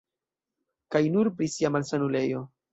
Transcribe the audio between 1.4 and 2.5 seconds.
sia malsanulejo.